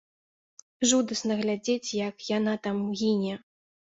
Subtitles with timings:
[0.91, 3.35] Жудасна глядзець, як яна там гіне.